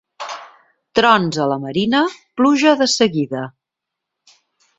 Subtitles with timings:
[0.99, 2.01] Trons a la marina,
[2.41, 3.45] pluja de seguida.